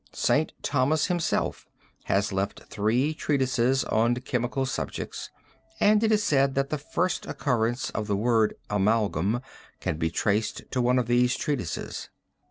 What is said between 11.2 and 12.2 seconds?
treatises.